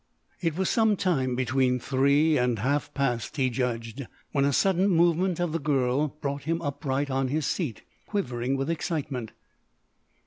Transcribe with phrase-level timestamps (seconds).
[0.41, 5.39] It was some time between three and half past, he judged, when a sudden movement
[5.39, 9.33] of the girl brought him upright on his seat, quivering with excitement.